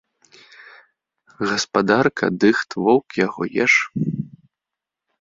[1.51, 3.73] Гаспадарка дыхт, воўк яго еш.